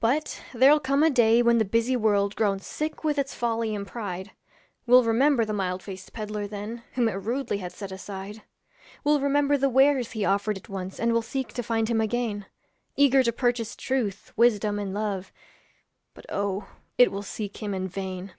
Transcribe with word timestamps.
But 0.00 0.42
there'll 0.52 0.80
come 0.80 1.04
a 1.04 1.08
day 1.10 1.40
when 1.40 1.58
the 1.58 1.64
busy 1.64 1.94
world, 1.94 2.34
Grown 2.34 2.58
sick 2.58 3.04
with 3.04 3.16
its 3.16 3.32
folly 3.32 3.76
and 3.76 3.86
pride, 3.86 4.32
Will 4.88 5.04
remember 5.04 5.44
the 5.44 5.52
mild 5.52 5.84
faced 5.84 6.12
peddler 6.12 6.48
then 6.48 6.82
Whom 6.94 7.08
it 7.08 7.12
rudely 7.12 7.58
had 7.58 7.70
set 7.70 7.92
aside; 7.92 8.42
Will 9.04 9.20
remember 9.20 9.56
the 9.56 9.68
wares 9.68 10.10
he 10.10 10.24
offered 10.24 10.56
it 10.58 10.68
once 10.68 10.98
And 10.98 11.12
will 11.12 11.22
seek 11.22 11.52
to 11.52 11.62
find 11.62 11.86
him 11.88 12.00
again, 12.00 12.46
Eager 12.96 13.22
to 13.22 13.30
purchase 13.32 13.76
truth, 13.76 14.32
wisdom, 14.36 14.80
and 14.80 14.92
love, 14.92 15.32
But, 16.12 16.26
oh, 16.28 16.66
it 16.98 17.12
will 17.12 17.22
seek 17.22 17.58
him 17.58 17.72
in 17.72 17.86
vain. 17.86 18.32